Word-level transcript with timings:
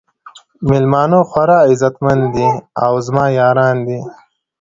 میلمانه 0.67 1.19
خورا 1.29 1.57
عزت 1.69 1.95
مند 2.03 2.23
دي 2.33 2.49
او 2.85 2.93
زما 3.05 3.25
یاران 3.39 3.77
دي. 3.87 3.99